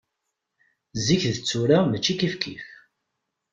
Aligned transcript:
Zik 1.05 1.23
d 1.35 1.37
tura 1.47 1.79
mačči 1.89 2.13
kif 2.19 2.35
kif. 2.41 2.65